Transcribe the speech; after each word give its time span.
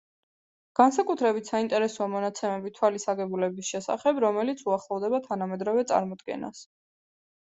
განსაკუთრებით 0.77 1.49
საინტერესოა 1.51 2.07
მონაცემები 2.15 2.73
თვალის 2.79 3.05
აგებულების 3.15 3.69
შესახებ, 3.75 4.23
რომელიც 4.27 4.65
უახლოვდება 4.71 5.21
თანამედროვე 5.29 5.85
წარმოდგენას. 5.93 6.69